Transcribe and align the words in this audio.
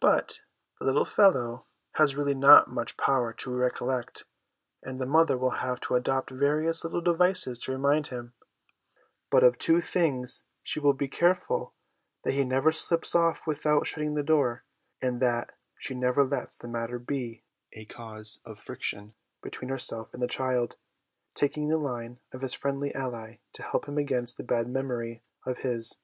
But 0.00 0.40
the 0.80 0.86
little 0.86 1.04
fellow 1.04 1.64
has 1.92 2.16
really 2.16 2.34
not 2.34 2.68
much 2.68 2.96
power 2.96 3.32
to 3.34 3.52
recollect, 3.54 4.24
and 4.82 4.98
the 4.98 5.06
mother 5.06 5.38
will 5.38 5.58
have 5.62 5.78
to 5.82 5.94
adopt 5.94 6.30
various 6.32 6.82
little 6.82 7.00
devices 7.00 7.60
to 7.60 7.70
remind 7.70 8.08
him; 8.08 8.34
but 9.30 9.44
of 9.44 9.58
two 9.58 9.80
things 9.80 10.42
she 10.64 10.80
will 10.80 10.92
be 10.94 11.06
careful 11.06 11.72
that 12.24 12.32
he 12.34 12.42
never 12.42 12.72
slips 12.72 13.14
off 13.14 13.46
without 13.46 13.86
shutting 13.86 14.14
the 14.14 14.24
door, 14.24 14.64
and 15.00 15.22
that 15.22 15.56
she 15.78 15.94
never 15.94 16.24
lets 16.24 16.58
the 16.58 16.66
matter 16.66 16.98
be 16.98 17.44
a 17.72 17.84
cause 17.84 18.40
of 18.44 18.58
friction 18.58 19.14
between 19.40 19.68
herself 19.68 20.12
and 20.12 20.20
the 20.20 20.26
child, 20.26 20.74
taking 21.36 21.68
the 21.68 21.78
line 21.78 22.18
of 22.32 22.40
his 22.40 22.54
friendly 22.54 22.92
ally 22.92 23.38
to 23.52 23.62
help 23.62 23.86
him 23.86 23.98
against 23.98 24.36
that 24.36 24.48
bad 24.48 24.68
memory 24.68 25.22
of 25.46 25.58
his. 25.58 25.98